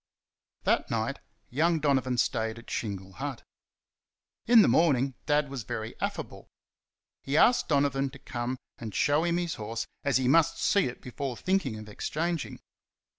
That 0.63 0.89
night, 0.89 1.19
young 1.51 1.79
Donovan 1.79 2.17
stayed 2.17 2.57
at 2.57 2.71
Shingle 2.71 3.13
Hut. 3.13 3.43
In 4.47 4.63
the 4.63 4.67
morning 4.67 5.13
Dad 5.27 5.47
was 5.47 5.61
very 5.61 5.93
affable. 6.01 6.47
He 7.21 7.37
asked 7.37 7.67
Donovan 7.67 8.09
to 8.09 8.17
come 8.17 8.57
and 8.79 8.95
show 8.95 9.23
him 9.25 9.37
his 9.37 9.53
horse, 9.61 9.85
as 10.03 10.17
he 10.17 10.27
must 10.27 10.57
see 10.57 10.85
it 10.87 11.01
before 11.03 11.37
thinking 11.37 11.77
of 11.77 11.87
exchanging. 11.87 12.61